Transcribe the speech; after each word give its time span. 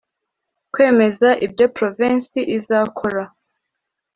kwemeza 0.73 1.29
ibyo 1.45 1.65
provensi 1.75 2.39
izakora 2.57 3.23